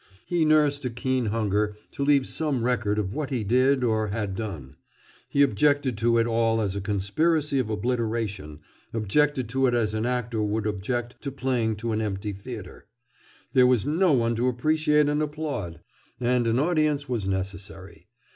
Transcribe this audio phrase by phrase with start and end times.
[0.25, 4.35] He nursed a keen hunger to leave some record of what he did or had
[4.35, 4.77] done.
[5.29, 8.61] He objected to it all as a conspiracy of obliteration,
[8.95, 12.87] objected to it as an actor would object to playing to an empty theater.
[13.53, 15.81] There was no one to appreciate and applaud.
[16.19, 18.07] And an audience was necessary.